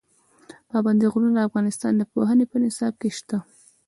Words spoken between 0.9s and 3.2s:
غرونه د افغانستان د پوهنې په نصاب کې